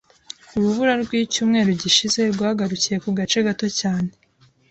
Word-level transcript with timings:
Urubura 0.55 0.93
rwicyumweru 1.03 1.69
gishize 1.81 2.21
rwagarukiye 2.33 2.97
ku 3.03 3.09
gace 3.17 3.39
gato 3.47 3.67
cyane. 3.79 4.09